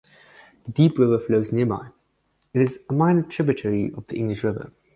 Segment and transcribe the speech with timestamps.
[0.65, 1.89] The Deep River flows nearby;
[2.55, 4.73] it is a minor tributary of the English River.